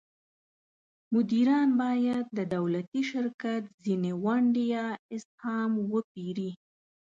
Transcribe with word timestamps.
مدیران 1.13 1.69
باید 1.81 2.25
د 2.37 2.39
دولتي 2.55 3.01
شرکت 3.11 3.63
ځینې 3.83 4.11
ونډې 4.23 4.65
یا 4.75 4.87
اسهام 5.15 5.71
وپیري. 5.93 6.51